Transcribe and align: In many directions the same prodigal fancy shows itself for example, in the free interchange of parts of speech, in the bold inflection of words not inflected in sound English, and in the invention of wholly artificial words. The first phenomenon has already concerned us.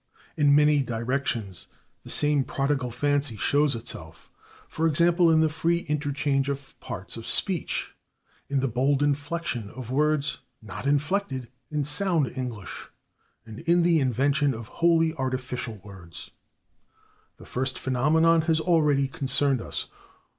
In 0.35 0.55
many 0.55 0.81
directions 0.81 1.67
the 2.01 2.09
same 2.09 2.43
prodigal 2.43 2.89
fancy 2.89 3.37
shows 3.37 3.75
itself 3.75 4.31
for 4.67 4.87
example, 4.87 5.29
in 5.29 5.41
the 5.41 5.47
free 5.47 5.81
interchange 5.81 6.49
of 6.49 6.79
parts 6.79 7.17
of 7.17 7.27
speech, 7.27 7.93
in 8.49 8.61
the 8.61 8.67
bold 8.67 9.03
inflection 9.03 9.69
of 9.69 9.91
words 9.91 10.39
not 10.59 10.87
inflected 10.87 11.49
in 11.69 11.85
sound 11.85 12.25
English, 12.35 12.87
and 13.45 13.59
in 13.59 13.83
the 13.83 13.99
invention 13.99 14.55
of 14.55 14.69
wholly 14.79 15.13
artificial 15.13 15.75
words. 15.83 16.31
The 17.37 17.45
first 17.45 17.77
phenomenon 17.77 18.41
has 18.49 18.59
already 18.59 19.07
concerned 19.07 19.61
us. 19.61 19.85